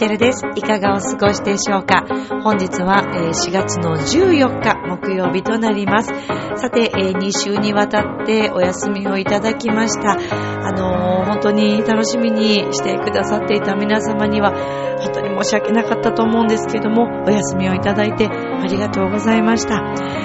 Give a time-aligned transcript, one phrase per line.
[0.00, 0.46] チェルです。
[0.56, 2.06] いかがお過ごしでしょうか？
[2.42, 6.08] 本日は4月の14日木曜日となります。
[6.56, 10.12] さて、2週にわたってお休みをいただきました。
[10.12, 14.52] あのー、本当に楽しみにしてくださっていた皆様には
[15.00, 18.26] 本当に申し訳なかったと思うんですけども、お休みをいただいて
[18.60, 19.82] ありがとうございました。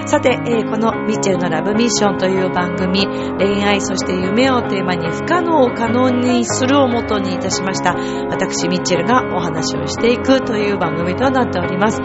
[0.07, 3.08] さて、えこのミッチェルのラブミッションという番組、
[3.39, 7.95] 恋愛そして夢をテーマに不可能を可能にするをもとにいたしました。
[8.30, 12.02] 私、ミッチェルがお話をしていくという番組となっております。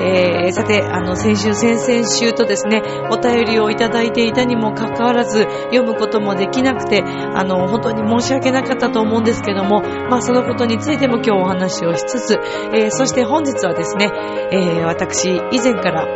[0.00, 12.38] えー、さて、あの、先週、先々週とですね、お便りをいただいていたにもかかわらず、読むこともできなくて、あの、本当に申し訳なかったと思うんですけども、まあ、そのことについても今日お話をしつつ、
[12.72, 14.10] えー、そして本日はですね、
[14.50, 16.06] え、私、以前から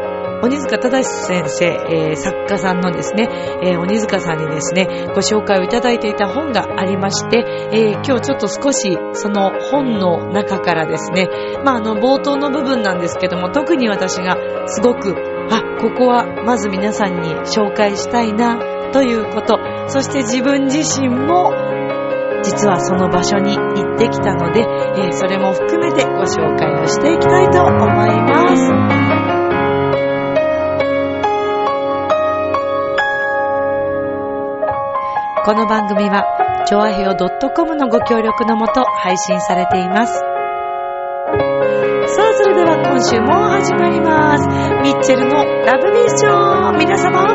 [0.43, 3.29] 鬼塚正先生、えー、作家さんのですね、
[3.63, 11.29] えー、鬼塚さんにですね、ご紹介をいただいていた本がありまして、えー、今日ちょっと少しその本の中からですね、
[11.65, 14.37] まあ、あの、冒頭の部分なんですけども、特に私が
[14.69, 15.15] すごく、
[15.51, 18.59] あ、ここはまず皆さんに紹介したいな、
[18.93, 21.53] ということ、そして自分自身も
[22.43, 24.65] 実はその場所に行ってきたので、
[24.97, 29.06] え、それも含めてご紹介をしていきたいと思います。
[35.47, 36.25] この番組は、
[36.67, 37.15] ちょあへよ
[37.55, 40.13] .com のご協力のもと配信されています。
[40.13, 40.23] さあ、
[42.35, 44.49] それでは今週も始まります。
[44.83, 46.79] ミッチェルのラブミッション。
[46.79, 47.27] 皆様、ウ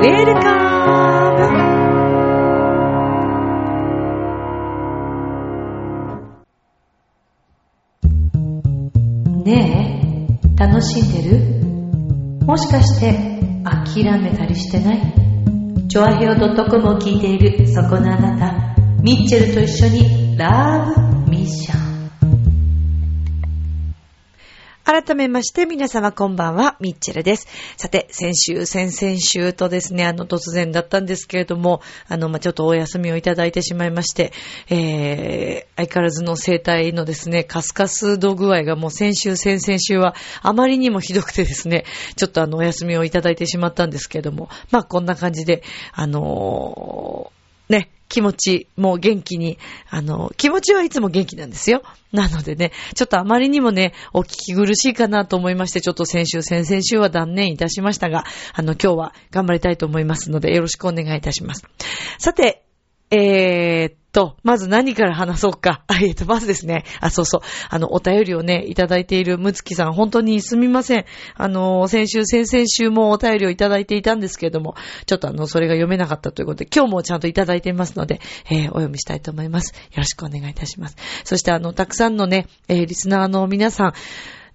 [0.00, 0.50] ェルカ
[9.36, 10.26] ムね
[10.58, 11.38] え、楽しんでる？
[12.44, 13.14] もしかして
[13.62, 15.29] 諦めたりしてない？
[15.90, 20.94] チョアヘオ .com を聞いているそこのあなた、ミッチェルと一緒にラ
[21.26, 21.79] ブミッション。
[24.84, 27.46] 改めまして皆様こんばんは、ミッチェルです。
[27.76, 34.32] さて、先週、先々週とですね、あの突然だったんですけれども、あの、まあ、ちょっとお休みをいただいてしまいまして、
[34.68, 41.84] えー、相変わらずの生態のですね、カスカス度具合がもう先週、先々週はあまりにもひどくてですね、
[42.16, 49.56] ちょっとあの、お休みをいただいてしまったんですけれども、まあ、こんな感じで、あのー、ね、気持ちも元気に、
[49.88, 51.82] あの、気持ちはいつも元気なんですよ。
[52.12, 61.64] なのでね、ちょっとあまりにもね、お聞き苦しいかなと思いまして、ちょっと先週、先々週は断念いたしましたが、あの、今日は頑張りたいと思いますので、よろしくお願いいたします。
[62.18, 62.64] さて、
[63.10, 65.82] えー、と、まず何から話そうか。
[66.02, 66.84] えっ、と、まずですね。
[67.00, 67.40] あ、そうそう。
[67.68, 71.04] あの、お便りをね、いただいているむつきさん、本当にすみません。
[71.34, 74.74] あの、先週、先々週もお便りをいただいていたんですけれども、
[75.06, 79.72] ちょっとあの、それが読めなかったということで、今日もちゃんといただいていますので、えー、お読みしたいと思います。
[79.74, 80.96] よろしくお願いいたします。
[81.24, 83.92] そしてあの、たくさんのね、えー、リスナーの皆さん、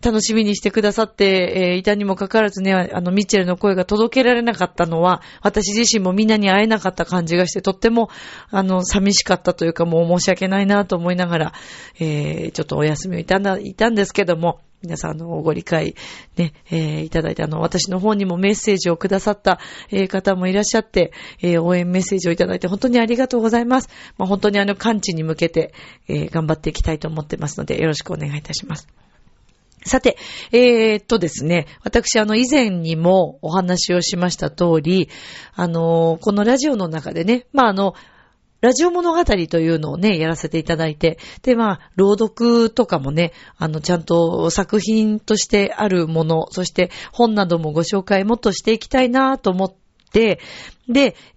[0.06, 8.10] 楽しみにしてくださって、えー、いたにもかかわらずね、あの、ミッチェルの声が届けられなかったのは、私自身もみんなに会えなかった感じがして、とっても、
[8.52, 11.54] あの、寂しかったというか、もう申し訳ないなと思いながら、
[12.00, 15.96] えー、ちょっとお休みをいたんだ、いたんですけども、皆さんのご理解
[16.38, 23.90] ね、えー、いただいて、あの、私の方にもメッセージをくださった、えー、方もいらっしゃって、えー、応援メッセージをいただいて本当にありがとうございます。
[24.20, 25.74] まあ、本当にあの、完治に向けて、
[26.08, 28.88] え、頑張っていきたいと思ってますので、よろしくお願いいたします。
[29.86, 30.18] さて、
[30.52, 35.10] えー、っとですね、私、あの、以前にもお話をしました通り、
[35.54, 37.94] あの、このラジオの中でね、まあ、あの、
[38.62, 49.85] ラジオ物語というのをね、やらせていただいて、で、まあ、朗読とかもね、あの、ちゃんと作品としてあるもの、そして本などもご紹介もっとしていきたいなと思って、
[50.16, 50.40] で、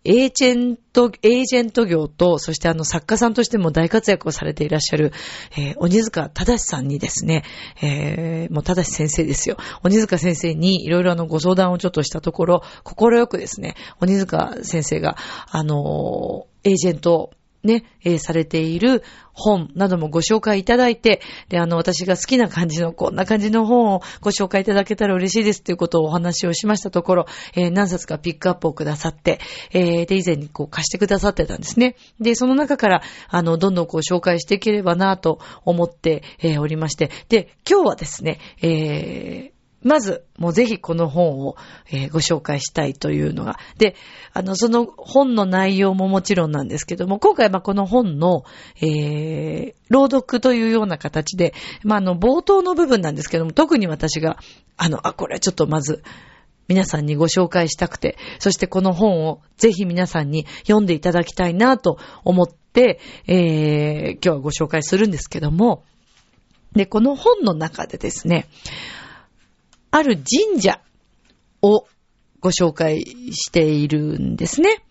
[0.04, 5.12] エージェント、エージェント業と、そしてあの作家さんとしても大活躍をされていらっしゃる、
[5.56, 7.44] えー、鬼塚正さんにですね、
[7.82, 9.56] えー、もう正先生ですよ。
[9.82, 15.16] 鬼塚先生にいろいろあのご相談をちょっとしたところ、心よくですね、鬼塚先生が、
[15.50, 17.30] あのー、エージェント
[17.68, 29.38] ね、えー、されている本などもご紹介いただいて、で、あの、私が好きな感じの、こんな感じの本をご紹介いただけたら嬉しいですということをお話をしましたところ、えー、何冊かピックアップをくださって、
[29.72, 31.94] えー、で、以前にこう貸してくださってたんですね。
[32.18, 41.56] で、その中から、あの、どんどんこう紹介していければなと思って、えー、おりまして、で、今日はですね、えー、まず、もうぜひこの本を、
[41.90, 43.58] えー、ご紹介したいというのが。
[43.76, 43.94] で、
[44.32, 48.44] あの、その本の内容ももちろんなんですけども、今回はこの本の、
[48.80, 51.54] えー、朗読というような形で、
[51.84, 54.38] まあ、あの、冒頭の部分なんですけども、特に私が、
[54.76, 56.02] あの、あ、これはちょっとまず、
[56.66, 65.84] 皆さんにご紹介したくて、そしてこの本をぜひ皆さんに読んでいただきたいなと思って、えー、今日はご紹介するんですけども、
[66.74, 68.46] で、この本の中でですね、
[69.90, 70.80] ある神社
[71.62, 71.86] を
[72.40, 73.02] ご紹介
[73.32, 74.82] しているんですね。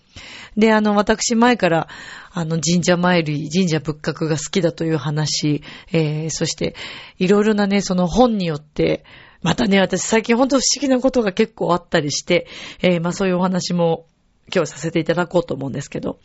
[0.57, 1.87] で、あの、私前から、
[2.31, 5.61] あの、神社参り、神社仏閣が好きだという話、
[5.91, 6.75] えー、そして、
[7.19, 9.03] いろいろなね、その本によって、
[9.43, 12.47] またね、私最近ほんと不思議なことが結構あったりして、
[12.81, 14.07] えー、まあそういうお話も
[14.53, 16.19] 今日させていただこうと思うんですけど、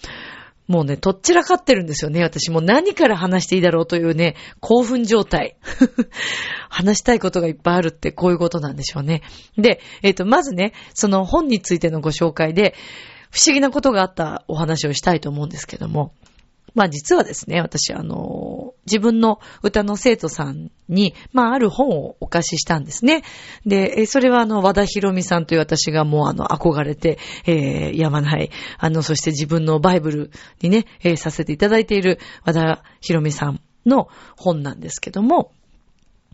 [0.69, 2.23] もうね、とっちらかってるんですよね。
[2.23, 5.57] 私も何から話していいだろうというね、興奮状態。
[6.71, 9.23] 話したいことがいっぱいあるってこういうことなんでしょうね。
[9.59, 12.75] で、えっ、ー、と、まずね、その本についてのご紹介で、
[13.31, 16.13] 不思議なことがあったお話をしたいと思うんですけども、
[16.75, 23.23] まあ実はですね、私あの、自分の歌の生徒さんに、まあある本をお貸ししたんですね。
[23.67, 30.31] で、それはあの、和田博美さんという私がもうあの、憧れて、えー、やまない、あの、そして自分のバイブル
[30.61, 35.53] にね、えー、させていただいている和田博美さんの本なんですけども、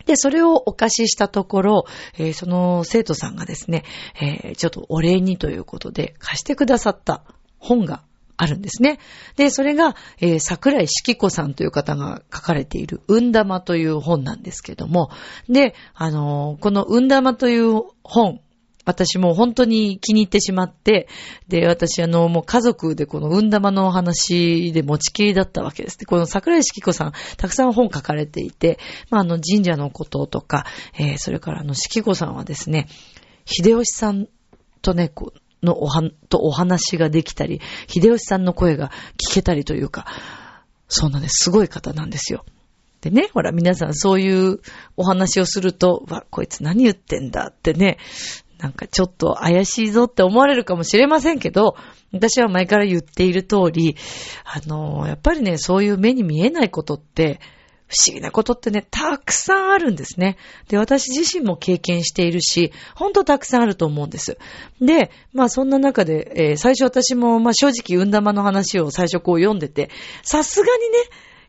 [0.06, 1.84] で、それをお貸ししたところ、
[2.16, 3.84] えー、その生徒さんがですね、
[4.20, 7.24] えー、ちょっとお礼にということで貸してくださった
[7.58, 8.02] 本が
[8.38, 8.98] あるんですね。
[9.36, 15.10] で、それが、えー、桜井式子さんという方が書かれている、うん玉という本なんですけども、
[15.48, 18.40] で、あのー、このうん玉という本、
[18.84, 21.08] 私も本当に気に入ってしまって、
[21.48, 25.98] で、私あの、もう家族でこの運玉のお話で持ちきりだったわけです。
[25.98, 28.78] で、この桜井式子さん、たくさん本書かれていて、
[29.10, 30.64] まあ、あの、神社のこととか、
[30.98, 32.88] えー、それからあの、式子さんはですね、
[33.44, 34.26] 秀吉さん
[34.80, 38.90] とね、こう、のおは、とお話ができたり、秀吉さんの声が
[39.30, 40.06] 聞けたりというか、
[40.88, 41.44] そうなんです。
[41.44, 42.44] すごい方なんですよ。
[43.00, 44.60] でね、ほら皆さんそういう
[44.96, 47.98] お話をすると、わ、こいつ何言ってんだってね、
[48.58, 51.76] なんかちょっと怪しいぞって思われるかもしれませんけど、
[52.12, 53.96] 私は前から言っている通り、
[54.44, 57.40] あの、やっぱりね、そういう目に見えないことって、
[57.88, 60.36] 不思議なことってね、たくさんあるんですね。
[60.68, 64.38] で、私自身も経験しているし、ほんとたくさんあると思うんです。
[64.80, 69.90] で、まあそんな中で、えー、最初私も、まあ正直、運玉の話を最初こう読んでて、
[70.22, 70.98] さすがにね、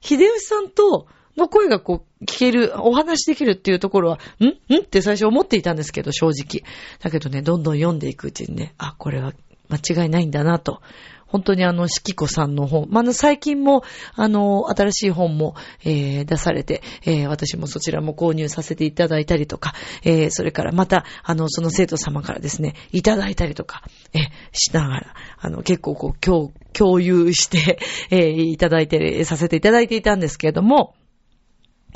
[0.01, 1.07] 秀吉さんと、
[1.37, 4.73] の声がこう聞ける、お話できるっていうところは、ん？
[4.73, 4.81] ん？
[4.81, 6.63] って最初思っていたんですけど、正直。
[7.01, 9.33] だけどね、どんどん読んでいくうちにね、あ、これは
[9.69, 10.81] 間違いないんだなと。
[11.29, 13.83] 本当にあの、四季子さんの本、まあ、最近も、
[14.15, 15.55] あの、新しい本も、
[15.85, 19.73] えー、出されて、えー、私もそちらも購入させていただいたりとか、
[20.03, 23.83] えー、それからまた、あの、その生徒様からですね、いただいたりとか、
[24.13, 24.19] え
[24.51, 27.79] しながら、あの、結構こう、共、共有して、
[28.09, 30.95] えいただいて、させていただいていたんですけれども、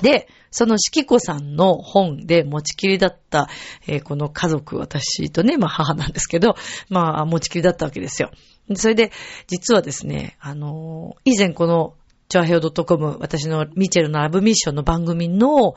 [0.02, 3.50] で、その四季子さんの本で持ちきりだった、
[3.88, 6.56] えー、この家族、私とね、まあ母なんですけど、
[6.90, 8.32] まあ持ちきりだったわけですよ。
[8.76, 9.12] それで、
[9.48, 11.96] 実はですね、あの、以前この、
[12.30, 15.76] チョアヘオ .com、私のミチェルのラブミッションの番組の、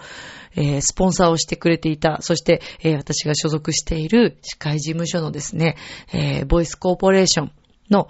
[0.54, 5.76] えー、スポンサーをしてくれていた、そして、えー、私が所属している司会事務所のですね、
[6.14, 7.52] えー、ボイスコーポレーション
[7.90, 8.08] の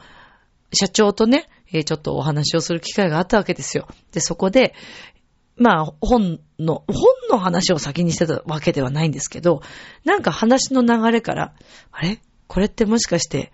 [0.73, 3.89] 社長とね、え、ちょっとお話をする機会があったわけですよ。
[4.13, 4.75] で、そこで、
[5.57, 9.63] まあ、本の、本の話を先にしてたわけではないんですけど、
[10.05, 11.55] なんか話の流れから、
[11.91, 12.21] あれ？
[12.47, 13.51] これってもしかして、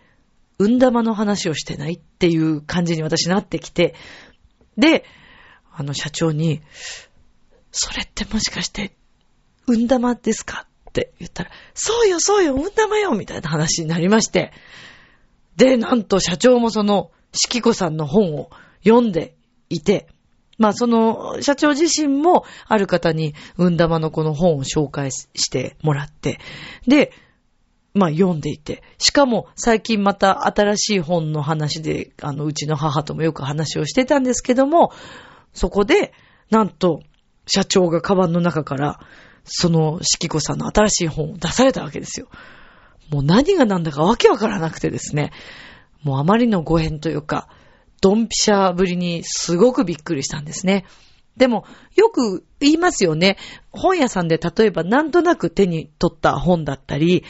[0.62, 3.94] 運玉の話をしてないっていう感じに私なってきて、
[4.78, 5.04] で、
[5.72, 6.62] あの社長に、
[7.72, 8.94] それってもしかして、
[9.66, 14.52] 運玉ですかって言ったら、そうよ、そうよ、運玉よみたいな話になりまして、
[15.56, 18.50] で、なんと社長もその、四季子さんの本を
[18.84, 19.34] 読んで
[19.68, 20.06] いて、
[20.58, 26.38] まあその社長自身もある方に運玉のこの本を紹介してもらって、
[26.86, 27.10] で、
[27.94, 34.92] まあ読んでいて、しかも最近また新しい本の話で、あの、うちの母ともよく話をしてたんですけども、
[35.52, 36.12] そこで、
[36.50, 37.02] なんと、
[37.46, 39.00] 社長がカバンの中から、
[39.44, 42.28] その、四季子さんの新しい本を出されたわけですよ。
[43.10, 45.32] もう何が何だかわけわからなくてですね、
[46.02, 47.48] もうあまりのご縁というか、
[48.00, 50.86] ドンピシャぶりにすごくびっくりしたんですね。
[51.36, 53.38] でも、よく言いますよね。
[53.70, 57.24] 本屋さんで例えばなんとなく手に取った本だったり、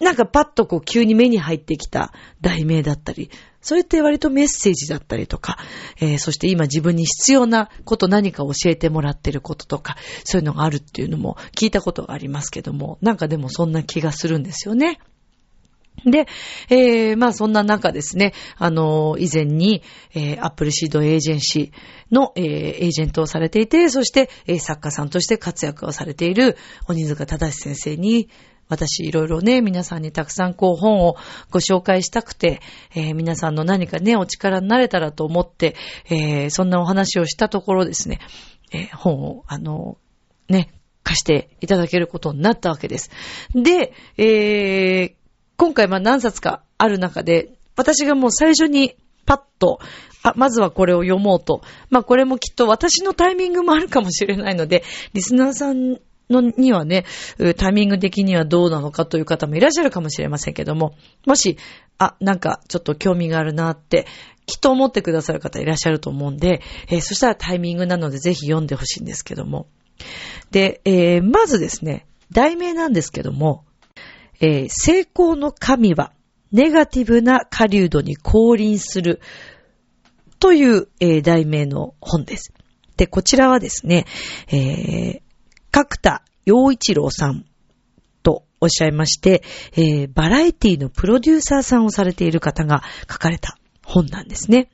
[0.00, 5.58] なんかパッとこう急に目に入ってきた題名だったり、それって割とメッセージだったりとか、
[6.00, 15.00] えー、そして今自分に必要なこと何か教えてもらってることとか、そういうのがあるっていうのも聞いたことがありますけども、なんかでもそんな気がするんですよね。
[16.04, 16.26] で、
[16.68, 19.82] えー、まあそんな中ですね、あのー、以前に、
[20.14, 26.56] えー、アップルシードエージェンシーの、えー、エージェントをされていて、そして、えー、作家さんとして活躍をされている
[26.88, 28.28] 鬼塚忠先生に、
[28.68, 31.16] 私いろいろね、皆さんにたくさんこう本を
[31.50, 32.60] ご紹介したくて、
[32.94, 35.74] えー、皆さんの何かね、お力になれたらと思って、
[36.10, 38.18] えー、そんなお話をしたところですね、
[38.72, 39.96] えー、本を、あの、
[40.48, 40.70] ね、
[41.02, 43.10] 貸していただけることになったわけです。
[43.54, 45.12] で、えー、
[45.56, 49.78] 今回まあ何冊かある中で、私がもう最初にパッと、
[50.22, 51.62] あ、まずはこれを読もうと。
[51.90, 54.84] まあこれもきっと私のタイミングもあるかもしれないので、
[55.14, 55.98] リスナーさん
[56.30, 57.04] のにはね、
[57.56, 60.94] タイミング的にはどうなのかという方もいらっしゃるかもしれませんけども、
[61.26, 61.58] もし、
[61.98, 64.06] あ、なんかちょっと興味があるなって、
[64.46, 69.66] きっと思ってくださる方いらっしゃると思うんで、えー、そしたらタイミングなのでぜひ読んでほしいんですけども。
[70.50, 73.64] で、えー、まずですね、題名なんですけども、
[74.40, 76.12] えー、成功の神は
[76.52, 79.20] ネガティブな狩人に降臨する
[80.38, 82.52] という、えー、題名の本です。
[82.96, 84.06] で、こちらはですね、
[84.48, 85.20] えー、
[85.70, 87.44] 角田洋一郎さん
[88.22, 94.70] とおっしゃいまして、えー、バラエティのプロデューサーさんをされている方が書かれた本なんですね。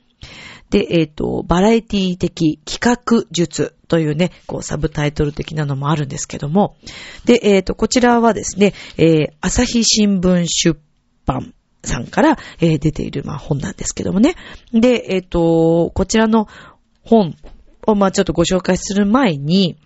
[0.69, 6.75] で、えっ、ー、と、バラエティ的企画術というね、こう、サブタイトル的なのもあるんですけども、
[7.25, 10.79] で、えっ、ー、と、こちらはですね、えー、朝日新聞出
[11.25, 14.35] 版さんから、えー、出ている、まあ、本なんですけどもね。
[14.73, 16.47] で、えっ、と、こちらの
[17.03, 17.35] 本
[17.85, 19.77] を、まあ、ちょっとご紹介する前に、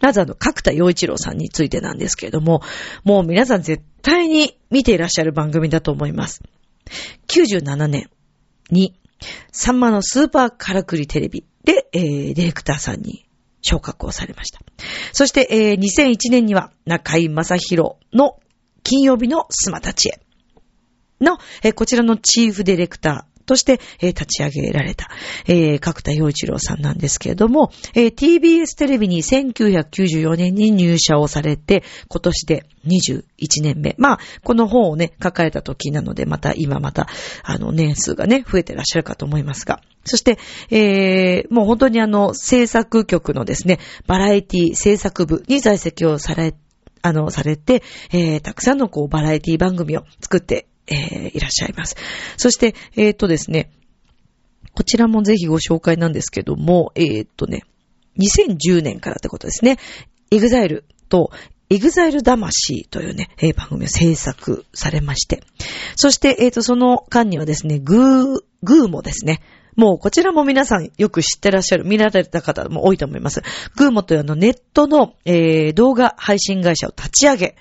[0.00, 2.62] まずあの、角田洋一郎さんについてなんですけれども、
[3.04, 6.42] もう皆さん絶対に見ていらっしゃる番組だと思います。
[7.28, 8.10] 97年
[8.70, 8.94] に、
[9.50, 13.26] サンマのスーパーカラクリテレビで、えー、ディレクターさんに
[13.62, 14.60] 昇格をされました。
[15.12, 18.38] そして、えー、2001年には中井正宏の
[18.82, 20.20] 金曜日のスマたちへ
[21.20, 25.08] の、えー、こちらのチーフディレクター、として、えー、立ち上げられた、
[25.46, 33.94] えー、角田洋一郎さんなんですけれども、えー、TBS テレビに1994年に入社をされて、今年で21年目。
[33.98, 37.08] まあ、この本をね、書かれた時なので、また今また、
[37.42, 39.80] あの、年数がね、増えてらっしゃるかと思いますが。
[40.04, 40.38] そして、
[40.70, 46.54] えー、もう本当にあの、制作局のですね、バラエティ制作部に在籍をされ、
[47.02, 51.96] あの、されて、えー、たくさんのこう、バラエティ番組を作ってえー、いらっしゃいます。
[52.36, 53.70] そして、えっ、ー、とですね、
[54.74, 57.62] こちらもぜひご紹介なんですけども、えっ、ー、とね、
[58.18, 59.78] 2010年からってことですね。
[60.30, 61.30] EXILE と
[61.68, 65.42] EXILE 魂というね、えー、番組を制作されまして。
[65.96, 69.40] そして、えっ、ー、と、その間にはですね、グー、グーもですね、
[69.76, 73.42] もうこちらも皆さんよく知ってらっしゃる、見られた方も多いと思います。
[73.76, 77.56] グーモというあのネットの、えー、動画配信会社を立ち上げ、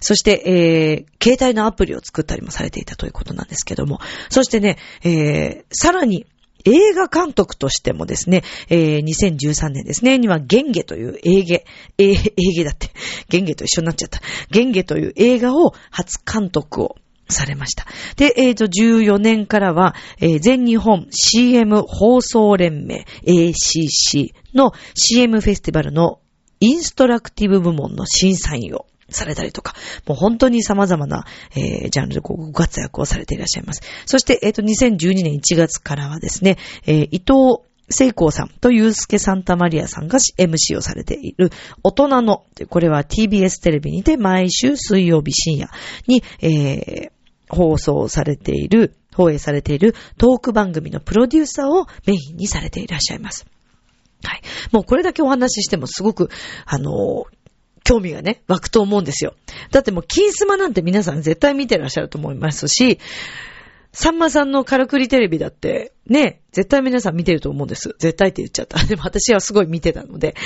[0.00, 4.00] そして、えー、携帯のアプリを作ったりもされていたということなんですけども、
[4.30, 6.26] そしてね、えー、さらに、
[6.64, 11.60] 映画監督としてもですね、えー、2013年ですね、には、ゲンゲという映画、
[11.98, 12.14] 映
[12.58, 12.90] 画だって、
[13.28, 14.20] ゲンゲと一緒になっちゃった。
[14.50, 16.96] ゲンゲという映画を初監督を
[17.28, 17.86] されました。
[18.16, 26.20] で、えっ、ー、と、14年からは、えー、全日本 CM 放送連盟 ACC の CM フェスティバルの
[26.60, 29.74] インストラクティブ部門の審査員をされたりとか、
[30.06, 31.24] もう本当に様々な、
[31.56, 33.82] えー、ジャンルでご活躍をされていらっしゃいます。
[34.06, 41.50] そして、えっ、ー、と、2012年1月からはですね、えー、伊藤聖光さんとユースケ・サンタマリアさんが MC をされている
[41.82, 45.70] 大人の、これは TBS テレビにて毎週水曜日深夜
[46.06, 47.10] に、えー、
[47.48, 53.46] 放送されている、放映されているトーク番組のプロデューサーをメインにされていらっしゃいます。
[54.22, 54.42] はい。
[54.72, 56.28] もうこれだけお話ししてもすごく、
[56.66, 57.24] あの
[57.88, 59.34] 興味がね、湧くと思うんですよ。
[59.70, 62.98] だってもう、金スマなんて皆さん絶対見てらっしゃると思いますし、
[63.92, 67.94] さんまさんのカラクリテレビだって、ね、絶対皆さん見てると思うんです。
[67.98, 68.78] 絶対って言っちゃった。
[68.84, 70.36] でも私はすごい見てたので。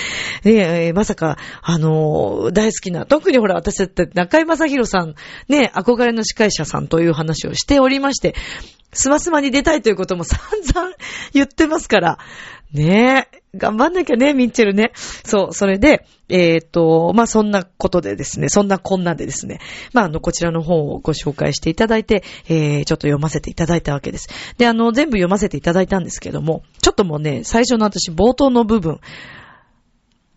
[0.44, 5.16] ねえ、まさか、あのー、大好きな、特にほら私だって中井正宏さん、
[5.48, 8.36] ね、憧れの司会者さんという話をしておりまして、
[8.92, 10.92] スマスマに出たいということも散々
[11.32, 12.18] 言ってますから、
[12.72, 14.92] ね、頑張んなきゃね、ミッチェルね。
[14.94, 19.60] そう、それで、えっ、と、まあ、そんなことでですね、そんなこんなでですね、
[19.92, 24.28] まあ、あの、こちらの本をご紹介していただいて、えー、ちょっと読ませていただいたわけです。
[24.56, 29.00] で、あの、全部読ませていただいたんですけども、ちょっともうね、最初の私、冒頭の部分、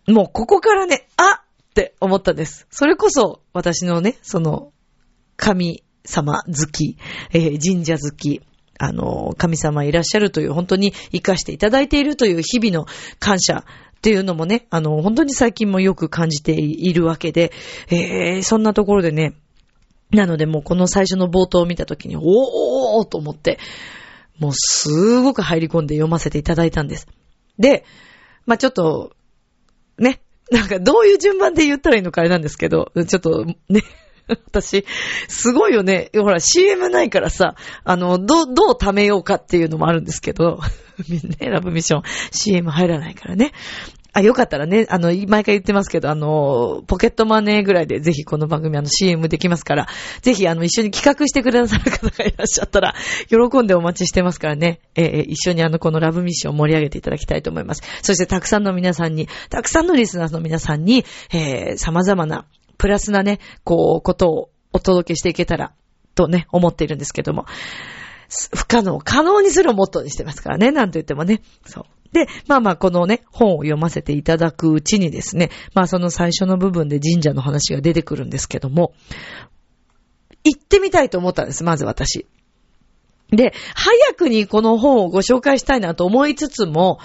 [0.08, 2.66] もうここからね、あって思ったんです。
[2.70, 4.72] それこそ、私のね、その、
[5.38, 6.98] 神様好き、
[7.32, 8.42] えー、神社好き、
[8.78, 12.86] あの、神様いらっしゃるという、本当に活かしていただいているという日々の
[13.18, 13.64] 感謝
[13.96, 17.52] っていうのもね、あの、本当に最近もよく感じているわけで、
[17.88, 19.34] えー、そんなところでね、
[20.10, 23.58] なのでもうこの最初の冒頭を見たときに、おーと思って、
[24.38, 27.08] もうすごく入り込んで読ませていただいたんです。
[27.58, 27.84] で、
[28.44, 29.12] まあ、ちょっと、
[29.98, 33.82] ね、なんかどういう順番で言ったらいいのかあれなんですけど、ちょっとね、
[34.28, 34.84] 私、
[35.28, 36.10] すごいよね。
[36.14, 37.54] ほら、CM ないからさ、
[37.84, 40.60] あの、どう、どう貯めようかっていうのもあるんですけど、
[41.40, 42.02] ね、ラブミッション、
[42.32, 43.52] CM 入らないからね。
[44.16, 49.88] あ、よかったらね、あの、毎回言ってますけど、あの、ポケットマネーぐらいでぜひこの番組あの CM できますから、
[50.22, 52.94] ぜひあの、一緒に企画してくださる方がいらっしゃったら、
[53.28, 57.82] 喜んでお待ちしてますからね、えー、一緒にあの、このラブミッションを盛り上げていただきたいと思います。
[58.00, 62.46] そしてたくさんの皆さんに、たくさんのリスナーの皆さんに、えー、様々な、
[62.78, 65.72] プラスなね、こう、ことをお届けしていけたら、
[66.14, 67.46] とね、思っているんですけども。
[68.54, 71.42] 不可能可能にするをモットーにしてますからね、なんと言ってもね。
[71.64, 71.84] そう。
[72.12, 78.94] で、まあまあこのね、本を読ませていただくうちにですね、まあその最初の部分で神社の話が出てくるんですけども、
[80.44, 82.26] 行ってみたいと思ったんです、まず私。
[83.30, 86.98] で、早くにこの本をご紹介したいなと思いつつも、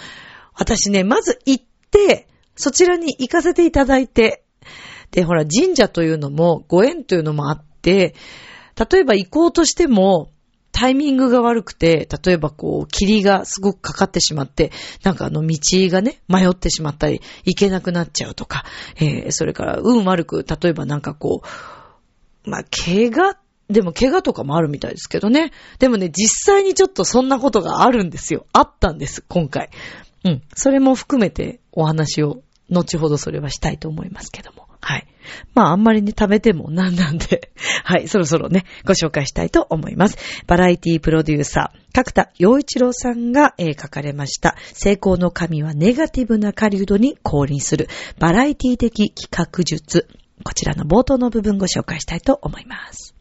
[0.54, 4.44] 私ね、まず行って、そちらに行かせていただいて、
[5.12, 8.16] で、ほら、神社というのも、ご縁というのもあって、
[8.92, 10.32] 例えば行こうとしても、
[10.72, 14.72] タイミングが悪くて、例えばこう、霧がすごくかかってしまって、
[15.04, 18.64] なんかあの道がね、迷ってしまったり、行けなくなっちゃうとか、
[18.96, 21.42] えー、それから運悪く、例えばなんかこ
[22.46, 23.38] う、まあ、怪我？
[23.70, 25.52] でも怪我とかもあるみたいですけどね。
[25.80, 28.46] でもね、実際にちょっとそんなことがあるんですよ。
[28.52, 29.70] あったんです、今回。
[30.26, 30.42] うん。
[30.56, 34.61] それも含めてお話を、後ほどそれはしたいと思いますけども。
[34.82, 35.08] はい。
[35.54, 37.52] まああんまりね、食べても なんなんで、
[37.84, 40.18] はい、そろそろね、ご紹介したいと思います。
[40.48, 47.88] バラエティプロデューサー、角田洋一郎さんが、えー、書かれました、成功の神はネガティブな狩人に降臨する、
[48.20, 50.08] バラエティ的企画術。
[50.44, 53.16] こちらの冒頭の部分ご紹介したいと思います。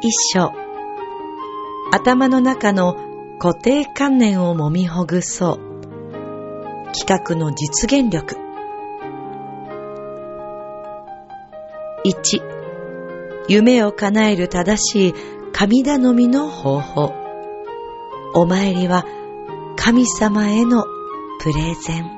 [0.00, 0.52] 一章
[1.90, 2.94] 頭の中の
[3.40, 6.92] 固定観念をもみほぐそう。
[6.92, 8.36] 企画の実現力。
[12.04, 12.40] 1
[13.48, 15.14] 夢を叶える正しい
[15.52, 17.12] 神頼みの方法。
[18.34, 19.04] お参りは
[19.76, 20.84] 神様への
[21.40, 22.17] プレゼン。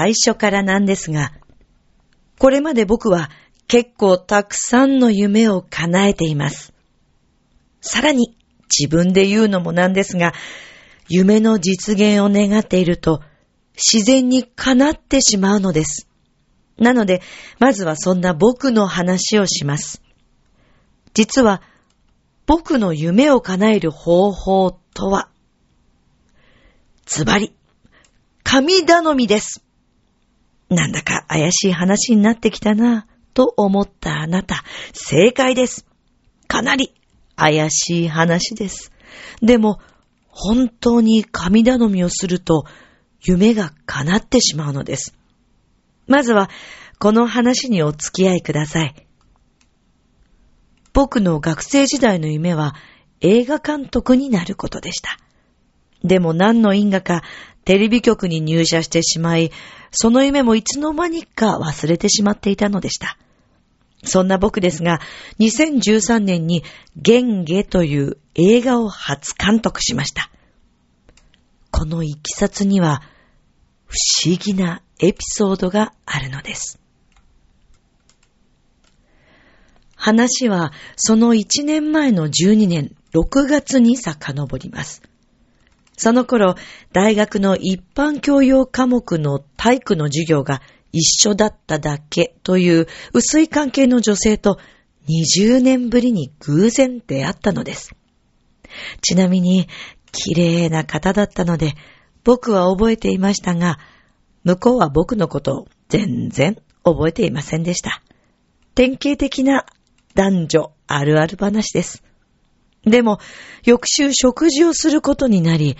[0.00, 1.30] 最初からなんですが、
[2.38, 3.28] これまで僕は
[3.68, 6.72] 結構たくさんの夢を叶えています。
[7.82, 8.34] さらに
[8.70, 10.32] 自分で言うのもなんですが、
[11.10, 13.20] 夢の実現を願っていると
[13.76, 16.08] 自然に叶ってしまうのです。
[16.78, 17.20] なので、
[17.58, 20.00] まずはそんな僕の話をします。
[21.12, 21.60] 実は、
[22.46, 25.28] 僕の夢を叶える方法とは、
[27.04, 27.52] ズバリ、
[28.44, 29.62] 神頼みです。
[30.70, 35.84] なんだか怪しい話になってきたな、と思ったあなた、正解です。
[36.46, 36.94] かなり
[37.36, 38.92] 怪しい話です。
[39.42, 39.80] でも、
[40.28, 42.64] 本当に神頼みをすると、
[43.22, 45.14] 夢が叶ってしまうのです。
[46.06, 46.48] まずは、
[46.98, 48.94] この話にお付き合いください。
[50.92, 52.74] 僕の学生時代の夢は
[53.20, 55.18] 映画監督になることでした。
[56.02, 57.22] でも何の因果か
[57.64, 59.50] テレビ局に入社してしまい、
[59.90, 63.18] その夢もいつの間にか忘れてしまっていたのでした。
[64.04, 65.00] そんな僕ですが、
[65.40, 66.64] 2013年に
[66.96, 70.30] ゲンゲという映画を初監督しました。
[71.70, 73.02] このいきさつには
[73.86, 73.96] 不
[74.26, 76.78] 思議なエピソードがあるのです。
[79.96, 85.02] 話はその1年前の12年6月に遡ります。
[86.00, 86.54] その頃、
[86.94, 94.58] 大学の一般教養科目の体育の授業が一緒だっただけという薄い関係の女性と
[95.10, 97.94] 20年ぶりに偶然出会ったのです。
[99.02, 99.68] ちなみに、
[100.10, 101.74] 綺麗な方だったので、
[102.24, 103.78] 僕は覚えていましたが、
[104.42, 108.02] 向こうは僕のことを全然覚えていませんでした。
[108.74, 109.66] 典型的な
[110.14, 112.02] 男女あるある話です。
[112.84, 113.18] でも、
[113.64, 115.76] 翌週食事をすることになり、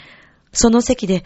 [0.53, 1.25] その席で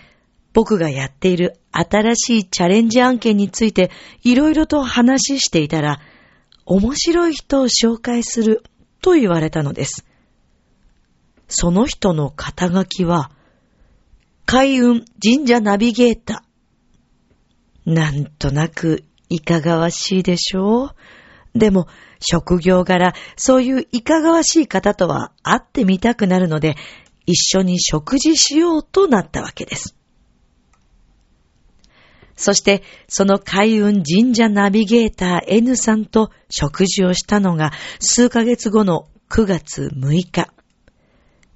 [0.53, 3.91] 僕がやっている新しいチャレンジ案件について
[4.23, 6.01] いろいろと話していたら、
[6.65, 8.63] 面白い人を紹介する
[9.03, 10.07] と言われたのです。
[11.49, 13.31] その人の肩書きは、
[14.47, 17.93] 海運神社ナビゲーター。
[17.93, 20.91] なんとなくいかがわしいでしょう？
[21.55, 21.87] でも、
[22.21, 26.77] 職業柄、そういういかがわしい方とは会ってみたくなるので、
[27.27, 29.97] 一緒に食事しようとなったわけです。
[32.37, 40.49] そして、その海運神社ナビゲーター N さんと食事をしたのが数ヶ月後の9月6日。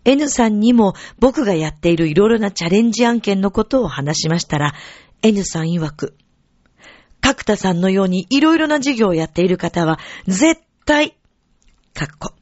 [0.04, 4.74] N さんにも僕がやっているいろいろなチャレンジ案件のことを話しましたら、
[5.22, 6.16] N さん曰く、
[7.20, 11.16] 角田さんのようにいろいろな事業をやっている方は、絶対、
[11.94, 12.32] かっこ、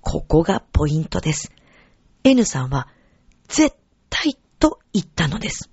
[0.00, 1.52] ここがポイントです。
[2.24, 2.88] N さんは、
[3.48, 3.76] 絶
[4.10, 5.70] 対と言ったのです。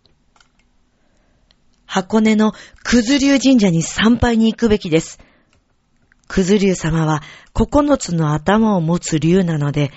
[1.85, 5.19] 箱根の九頭竜神社に参拝に行くべきです。
[6.27, 7.23] 九頭竜様は
[7.53, 9.91] 九つの頭を持つ竜なので、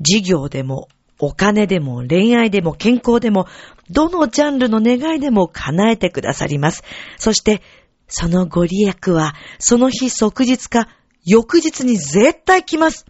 [0.00, 0.88] 事業でも
[1.20, 3.46] お金でも恋愛でも健康でも、
[3.90, 6.82] どのジャンルの願いでも叶えてくださります。
[7.18, 7.62] そして、
[8.08, 10.88] そのご利益は、その日即日か、
[11.24, 13.04] 翌日に絶対来ます。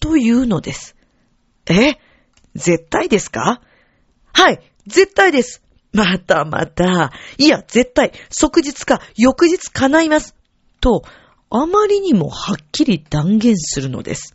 [0.00, 0.96] というのです。
[1.66, 1.94] え？
[2.54, 3.62] 絶対ですか？
[4.32, 5.62] はい、絶対です。
[5.92, 7.12] またまた。
[7.38, 10.34] いや、絶対、即日か、翌日叶います。
[10.80, 11.04] と、
[11.50, 14.34] あまりにもはっきり断言するのです。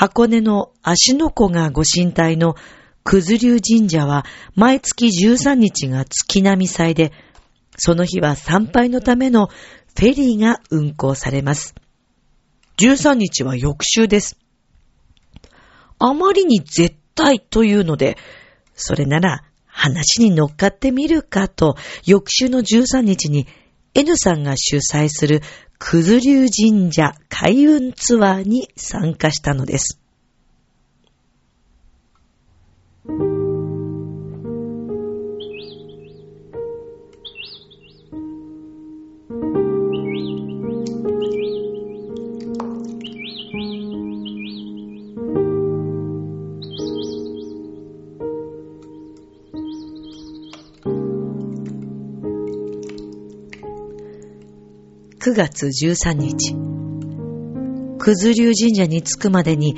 [0.00, 2.54] 箱根の足の子がご神体の
[3.04, 7.12] 九頭竜神社は毎月13日が月並み祭で、
[7.76, 11.74] その日は参拝のためのフェリーが運行されます。
[12.78, 14.38] 13日は翌週です。
[15.98, 18.16] あまりに絶対というので、
[18.74, 23.46] それなら話に乗っかってみるかと、翌週の13日に
[23.94, 25.40] N さんが主催する
[25.78, 30.00] くずりゅう神社開運ツアーに参加したのです。
[55.30, 56.56] 9月13日、
[58.00, 59.76] 九頭竜神社に着くまでに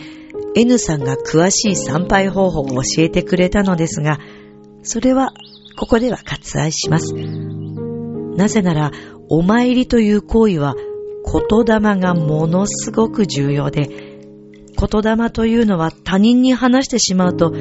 [0.56, 4.18] N さんが詳しい参拝方法を教えてくれたのですが、
[4.82, 5.34] それは
[5.76, 7.12] ここでは割愛します。
[7.12, 8.92] なぜなら、
[9.28, 10.74] お参りという行為は
[11.26, 17.52] 言霊がものすごく重要で、言霊というのは他人に話してしまうと、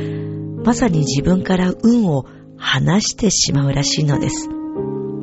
[0.63, 2.25] まさに自分から運を
[2.55, 4.47] 話してしまうらしいのです。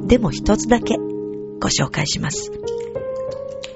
[0.07, 0.97] でも一つだけ
[1.61, 2.58] ご紹介します。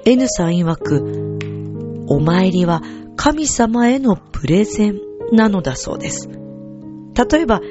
[0.05, 2.81] N さん曰く、お参りは
[3.15, 4.99] 神様へのプレゼン
[5.31, 6.27] なのだそうです。
[6.27, 7.61] 例えば、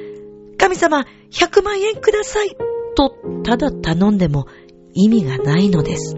[0.57, 2.57] 神様100万円ください
[2.97, 4.47] とただ頼んでも
[4.95, 6.17] 意味がないのです。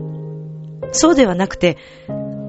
[0.92, 1.78] そうではなくて、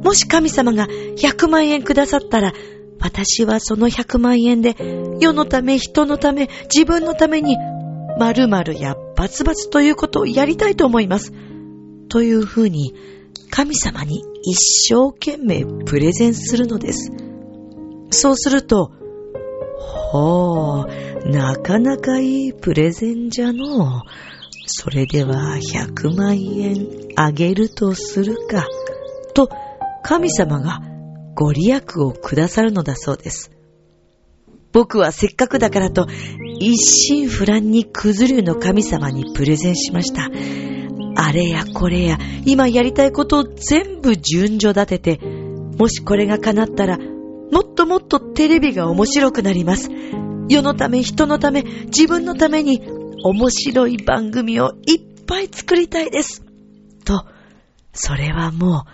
[0.03, 2.53] もし神様が100万円くださったら、
[2.99, 4.75] 私はその100万円で
[5.19, 7.57] 世のため人のため自分のために
[8.19, 11.33] 〇〇やバツバツということをやりたいと思います。
[12.09, 12.93] というふうに
[13.49, 17.11] 神様に一生懸命プレゼンするのです。
[18.11, 18.91] そうすると、
[20.11, 24.01] ほう、なかなかいいプレゼンじゃのう。
[24.67, 28.67] それでは100万円あげるとするか。
[29.33, 29.49] と、
[30.03, 30.81] 神様が
[31.35, 33.51] ご利益をくださるのだそうです。
[34.71, 36.07] 僕はせっかくだからと、
[36.59, 40.29] 一心不乱にクズリュウの神様にプレゼンしました。
[41.15, 45.25] あれやこれや、今やりたいことを全部順序立てて、
[45.77, 49.89] もしこれが叶ったら、もっともっとテレビが面白くなります。
[50.49, 52.81] 世のため、人のため、自分のために、
[53.23, 56.43] 面白い番組をいっぱい作りたいです。
[57.05, 57.25] と、
[57.93, 58.91] それはもう、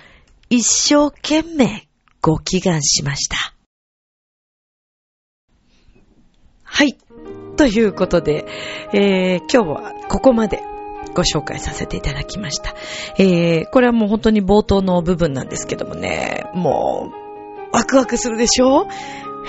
[0.50, 1.88] 一生懸命
[2.22, 3.36] ご祈願しました。
[6.64, 6.98] はい。
[7.58, 8.46] ということで、
[8.94, 10.64] えー、今日はここまで
[11.14, 12.74] ご紹介させていただきました。
[13.18, 17.12] えー、これはもう本当に冒頭の部分なんですけどもね、も
[17.74, 18.88] う、ワクワクするでしょ？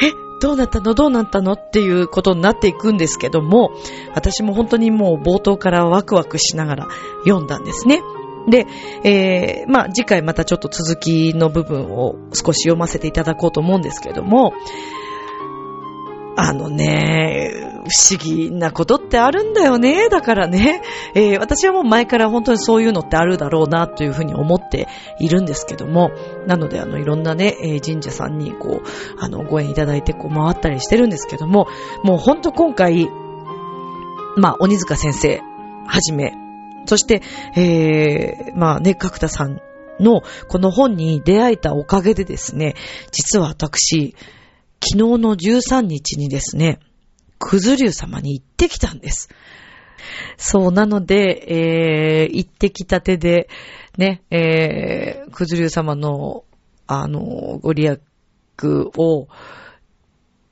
[0.00, 0.94] えどうなったの？
[0.94, 1.52] どうなったの？
[1.52, 3.70] っていうことになっていくんですけども、
[4.14, 6.88] 私も本当にもう冒頭からワクワクしながら
[7.24, 8.00] 読んだんですね。
[8.48, 8.66] で、
[9.04, 14.52] えー、まあ次回またちょっと続きの部分を少し読ませていただこうと思うんですけども、
[16.36, 20.08] あのね、不思議なことってあるんだよね。
[20.08, 20.82] だからね、
[21.14, 26.10] えー、私はもう前から本当にそういうのってあるだろうなというふうに思っているんですけども、
[26.46, 28.86] なのであのいろんなね、えー、神社さんにこう、
[29.18, 31.66] あのご縁いただいてこう回ったりしてるんですけども、
[32.04, 33.08] もう本当今回、
[34.36, 35.40] まあ鬼塚先生
[35.86, 36.32] はじめ、
[36.86, 37.22] そして、
[37.56, 39.60] えー、まあね、角田さん
[39.98, 42.74] のこの本に出会えたおかげでですね、
[43.10, 44.14] 実は私、
[44.80, 46.80] 昨日の13日にですね、
[47.44, 49.28] くずりゅう様に行ってきたんです。
[50.36, 53.48] そう、なので、えー、行ってきたてで、
[53.98, 56.44] ね、えー、くずりゅう様の、
[56.86, 57.98] あの、ご利益
[58.96, 59.26] を、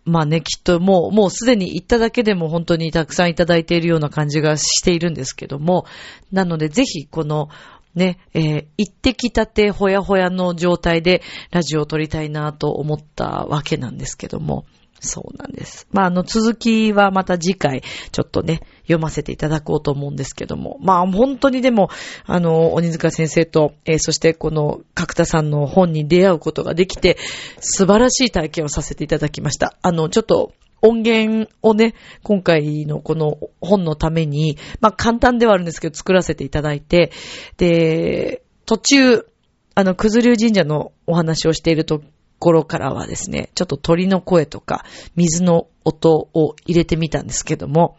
[0.05, 5.87] まあね、きっともう、もうすでに行っただけでも本当にたくさんいただいているような感じがしているんですけども、
[6.33, 7.49] なのでぜひこの、
[7.95, 11.23] ね、えー、行ってきたてほやほやの状態で
[11.53, 14.65] ラジオを撮りたいなと思ったわけなんですけども、
[15.01, 15.87] そうなんです。
[15.91, 17.83] まあ、あの、続きはまた次回、
[18.13, 20.79] ちょっとね、読ませていただこうと思うんですけども。
[20.81, 21.89] まあ、本当にでも、
[22.27, 27.17] あの、鬼塚先生と、えー、そしてこの角田さんの本に出会うことができて、
[27.61, 29.77] 素晴らしい体験をさせていただきました。
[29.83, 37.13] あの、ちょっと、音源をね、今回のこの本のために、まあ簡単ではあるんですけど、作らせていただいて、
[37.59, 39.27] で、途中、
[39.75, 42.03] あの、くずりゅう神社のお話をしていると
[42.41, 47.97] 頃からはですね、ちょっと鳥の声とか水の音を入れてみたんですけども、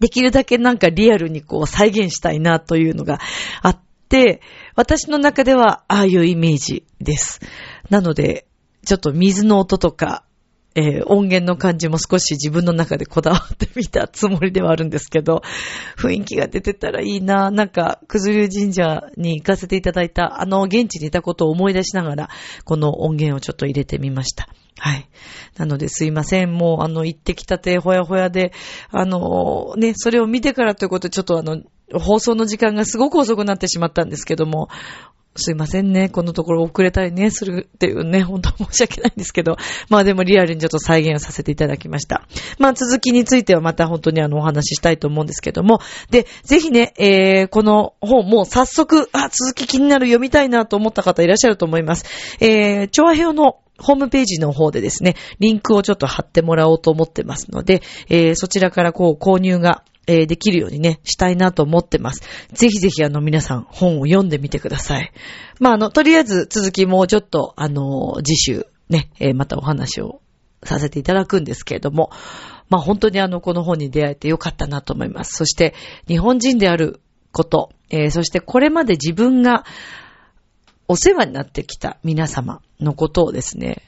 [0.00, 3.20] できるだけなんかリアルにこう再現したいなというのが
[3.62, 4.42] あって、
[4.74, 7.40] 私の中ではああいうイメージです。
[7.88, 8.46] なので、
[8.84, 10.24] ちょっと水の音とか
[10.78, 15.42] えー、音源の感じも少し自分の中でこだわってみたつもりではあるんですけど、
[15.96, 22.28] 雰囲気が出てたらいいななんか、くずりゅう神社に行かせていただいた、あの、現地にいたことを思い出しながら、
[22.64, 24.48] この音源をちょっと入れてみました。
[24.78, 25.08] はい。
[25.56, 26.52] なのですいません。
[26.52, 28.52] もう、あの、行ってきたてほやほやで、
[28.90, 31.60] あの、ね、それを見てからということで、ちょっとあの、
[31.92, 34.68] 放送の時間がすごく遅くなってしまったんですけども、
[35.38, 36.08] すいませんね。
[36.08, 39.56] このところ遅れたりね、するっていうね、本当申し訳ないんですけど。
[39.88, 42.26] まあでもリアルにちょっと再現をさせていただきました。
[42.58, 45.80] まあ続きについてはまた本当にあのお話ししたいと思うんですけども。
[46.10, 52.04] で、ぜひね、えー、この本もう早速、あ、続き気になる読みたいなと思った方いらっしゃると思います。
[52.40, 62.22] えー、調和表のホームページの方でですね、リンクをちょっと貼ってもらおうと思ってますので、えー、そちらからこう購入がえー、できるようにね、したいなと思ってます。
[62.52, 65.12] ぜひぜひあの皆さん本を読んでみてください。
[65.60, 70.22] まああの、とりあえず続きもうちょっとあの、次週ね、えー、またお話を
[70.64, 72.10] させていただくんですけれども、
[72.70, 75.36] まあ本当にあの、この本に出会えてよかったなと思います。
[75.36, 75.74] そして、
[76.06, 79.64] 日本人であること、えー、そしてこれまで自分が
[80.88, 83.82] お世話になってきた皆様のことをですね、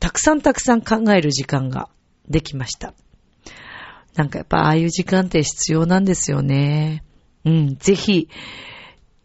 [0.00, 1.88] たくさんたくさん考える時間が
[2.28, 2.94] できました。
[4.14, 7.04] なんかやっぱああいう時間って必要なんですよね。
[7.44, 8.28] うん、ぜひ、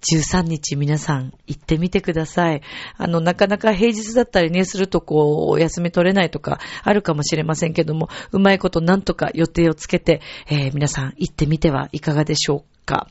[0.02, 2.62] 13日皆さん行ってみてください。
[2.98, 13.08] あの、なかなか平日だったりね、するとこう、お休み取れないとかあるかもしれませんけども、うまいことなんとか予定をつけて、えー、皆さん行ってみてはいかがでしょうかか。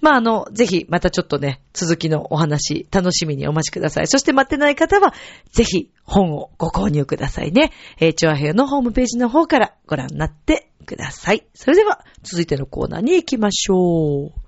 [0.00, 4.08] まあ、あの、ぜひ、またちょっとね、続きのお話、楽しみにお待ちください。
[4.08, 5.14] そして待ってない方は、
[5.52, 7.70] ぜひ、本をご購入くださいね。
[8.00, 11.46] えー、チョアヘアのホームページの方からご覧になってください。
[11.54, 14.47] それでは、続いてのコーナーに行きましょう。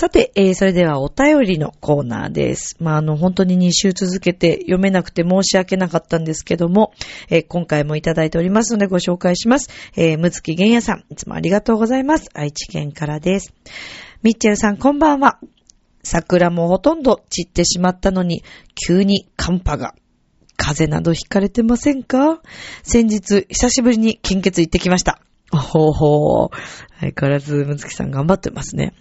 [0.00, 2.74] さて、えー、それではお便りのコーナーです。
[2.80, 6.94] まあ、あの、本当に2週続けて読めなくて申し訳なかったんですけども、
[7.28, 9.68] えー、今回もいただいておりますのでご紹介します。
[9.96, 12.30] えー、むつきげんやさん、いつもありがとうございます。
[12.32, 13.52] 愛知県からです。
[14.22, 15.38] みっちゃルさん、こんばんは。
[16.02, 18.42] 桜もほとんど散ってしまったのに、
[18.74, 19.94] 急に寒波が。
[20.56, 22.40] 風邪など引かれてませんか？
[22.82, 25.20] 先日、久しぶりに献血行ってきました。
[25.50, 26.56] ほうほう。
[27.00, 28.94] 相変わらず、むつきさん頑張ってますね。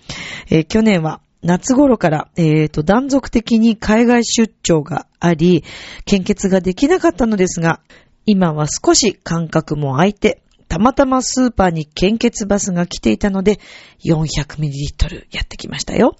[0.50, 5.64] えー、去年は夏頃から、えっ、ー、と、断続的に海外出張があり、
[6.06, 7.82] 献血ができなかったのですが、
[8.26, 13.60] 今は少し間隔も空いて、たまたまスーパーに献血バスが来ていたので、
[14.06, 16.16] 400ml やってきましたよ。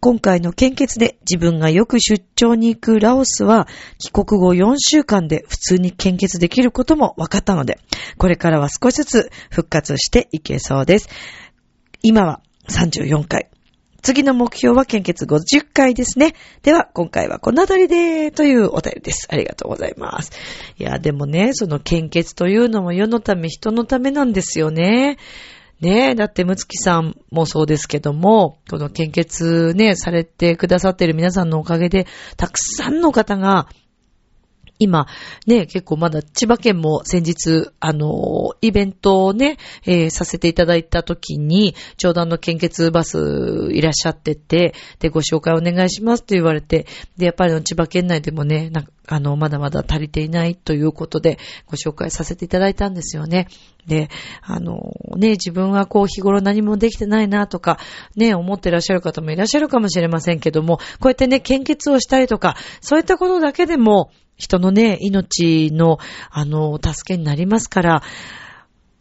[0.00, 7.78] 今回の献血で自分がよく出張に行くラオスは帰国後4週間で普通に献血できることも分かったので、
[8.16, 11.08] これからは少しずつ復活していけそうです。
[12.02, 13.50] 今は34回。
[14.02, 16.34] 次の目標は献血50回ですね。
[16.62, 19.28] では、今回はこのあたりで、というお便りです。
[19.30, 20.32] ありがとうございます。
[20.78, 25.18] いや、でもね、その献血というのも世のため、人のためなんですよね。
[25.80, 33.66] ねえ、だってむつきさんもそうですけども、この献血ね、されてくださっている皆さんのおかげで、たくさんの方が、
[34.80, 35.06] 今、
[35.46, 46.86] ね、結構まだ千葉県も先日、あの、イベントをね、えー、させていただいた時に、ちょうどあの、献血バスいらっしゃってて、で、ご紹介お願いしますと言われて、
[47.18, 53.48] で、やっぱり千葉県内でもね、なんか、あの、まだまだ足りていないということで、ご紹介させていただいたんですよね。
[53.86, 54.08] で、
[54.40, 57.78] あの、ね、自分はこう、日頃何もできてないなとか、
[58.14, 65.98] ね、思ってらっしゃる方もいらっしゃるかもしれませんけども、こうやってね、献血をしたりとか、そういったことだけでも、人のね、命の、
[66.30, 68.02] あの、助けになりますから、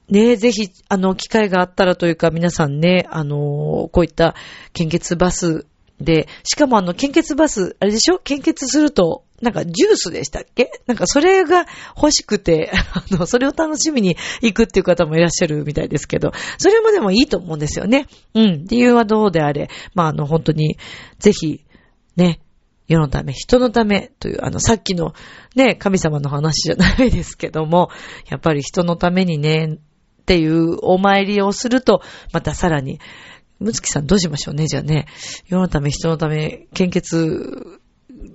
[0.10, 4.36] ねぜひ、あの、機会があったらというか、皆さんね、あの、こういった
[4.74, 5.66] 献血バス
[6.02, 8.20] で、しかもあの、献血バス、あれでしょ？
[8.20, 10.72] 献血すると、なんかジュースでしたっけ？
[10.88, 18.08] なんかそれが欲しくて、 あの、それを楽しみに行くっていう方もいらっしゃるみたいですけど、それもでもいいと思うんですよね。
[18.34, 18.66] うん。
[18.66, 20.78] 理由はどうであれ、まああの、本当に、
[21.20, 21.64] ぜひ、
[22.16, 22.40] ね、
[22.90, 25.14] 世のため、人のためという、あの、さっきの
[25.56, 27.90] ね、神様の話じゃないですけども、
[28.28, 32.02] やっぱり人のためにね、っていうお参りをすると、
[32.34, 33.00] またさらに、
[33.60, 35.06] むつきさんどうしましょうね、じゃあね。
[35.48, 37.79] 世のため、人のため、献血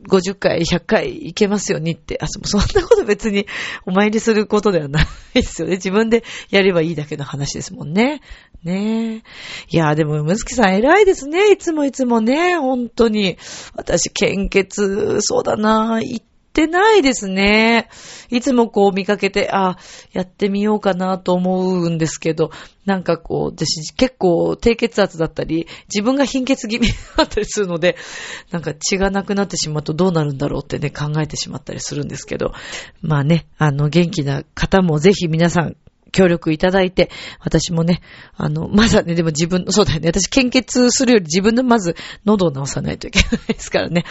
[0.09, 3.47] 50回、100回いけますようにって、あ、 そんなこと別に
[3.87, 5.77] お参りすることではないですよね。
[5.77, 8.21] 自分でやればいいだけの話ですもんね。
[8.63, 9.23] ねえ。
[9.71, 11.53] いや、でも、むすきさん偉いですね。
[11.53, 12.57] いつもいつもね。
[12.57, 13.37] 本当に。
[13.75, 16.01] 私、献血、そうだな。
[16.03, 16.23] 行
[16.55, 17.89] ってないですね。
[18.31, 19.77] いつもこう見かけて、あ、
[20.13, 22.53] やってみようかなと思うんですけど、
[22.87, 26.89] なんかこう、私結構低血圧だったり、自分が貧血気味
[27.19, 27.97] だったりするので、
[28.53, 32.53] なんか血がなくなってしまうとどうなるんだろうってね、考えてしまったりするんですけど、
[33.03, 35.77] まあね、あの、元気な方もぜひ皆さん
[36.15, 38.01] 協力いただいて、私もね、
[38.37, 40.09] あの、まだね、でも自分、そうだよね。
[40.09, 44.05] 私、献血するより自分のまず喉を治さないといけないですからね。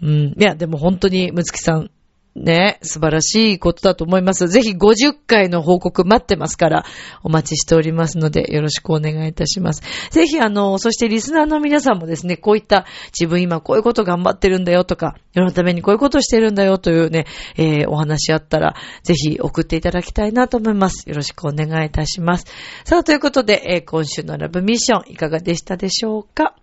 [0.00, 0.10] うん。
[0.10, 1.90] いや、でも本当に、むつきさん、
[2.36, 4.48] ね、素晴らしいことだと思います。
[4.48, 6.84] ぜひ50回の報告待ってますから、
[7.22, 9.82] お待ちしておりますので、よろしくお願いいたします。
[10.10, 12.86] ぜひ、あの、そしてリスナーの皆さんもですね、こういった
[13.18, 21.08] 自分今こういうこと頑張ってるんだよとか、世のためにこういうことしてるんだよというね、えー、お話あったら、ぜひ送っていただきたいなと思います。
[21.08, 22.46] よろしくお願いいたします。
[22.84, 26.54] さあ、ということで、えー、今週のラブミッションいかがでしたでしょうか？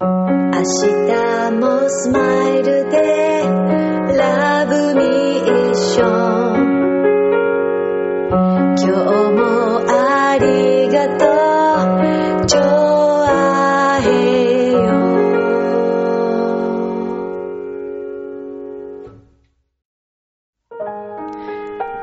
[0.00, 0.62] 明日
[1.58, 3.42] もスマイルで
[4.16, 6.58] ラブミッション。
[8.28, 8.86] 今日
[9.32, 11.26] もありがと
[12.44, 12.46] う。
[12.46, 12.60] ちょ
[13.26, 14.78] あへよ。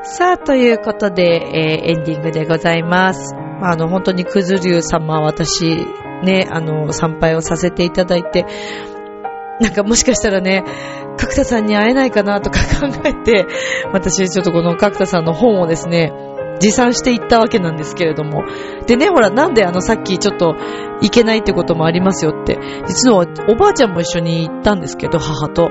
[0.02, 3.34] さあ、ということで、えー、エンディングでございます。
[3.34, 5.86] まあ、あの、本当にくずりゅう様は私、
[6.22, 8.46] ね、あの、参拝をさせていただいて、
[9.60, 10.64] なんかもしかしたらね、
[11.16, 13.46] 角田さんに会えないかなとか考えて、
[13.92, 16.12] 私ちょっとこの角田さんの本をですね、
[16.60, 18.44] 持参していったわけなんですけれども。
[18.86, 20.54] でね、ほら、なんであのさっきちょっと
[21.00, 22.58] 行けないってこともありますよって。
[22.86, 25.70] 実はおばあちゃんも一緒に行ったんですけど、母と。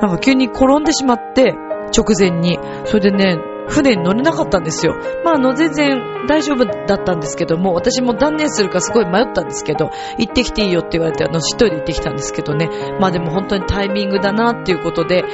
[0.00, 1.54] なんか急に転んでしまって、
[1.96, 2.58] 直前に。
[2.84, 4.94] それでね、船に乗れなかったんですよ。
[5.24, 12.68] まあ、あの、全然大丈夫だったんですけども、私も断念するかすごい迷ったんですけど、行ってきていいよって言われて、あの、一人で行ってきたんですけどね。
[13.00, 15.24] まあでも本当にタイミングだなっていうことで、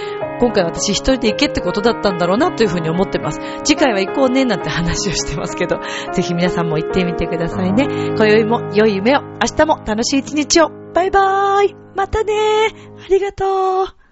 [0.40, 3.40] 今回私一人で行けってことだったんだろうなというふうに思ってます。
[3.64, 5.78] 次回は行こうねなんて話をしてますけど、
[6.12, 7.86] ぜひ皆さんも行ってみてくださいね。
[8.16, 10.70] 今宵も良い夢を、明日も楽しい一日を。
[10.94, 12.34] バイバーイまたね
[13.04, 14.03] ありがとう